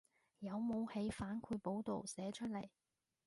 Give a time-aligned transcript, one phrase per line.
[0.39, 2.71] 有冇喺反饋簿度寫出來